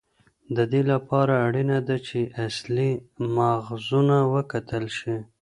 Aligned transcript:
د 0.55 0.57
دې 0.71 0.81
لپاره 0.91 1.33
اړینه 1.47 1.77
ده 1.87 1.97
چې 2.07 2.19
اصلي 2.45 2.91
ماخذونه 3.35 4.17
وکتل 4.33 4.85
شي. 4.97 5.17